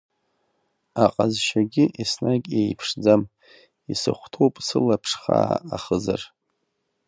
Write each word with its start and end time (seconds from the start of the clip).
Аҟазшьагьы 1.03 1.85
еснагь 2.01 2.49
еиԥшӡам, 2.59 3.21
исыхәҭоуп 3.91 4.55
сылаԥш-хаа 4.65 5.55
ахызар. 5.75 6.21